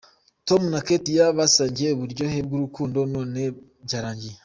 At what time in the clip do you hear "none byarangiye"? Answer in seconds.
3.13-4.35